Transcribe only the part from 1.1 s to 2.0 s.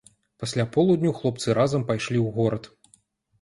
хлопцы разам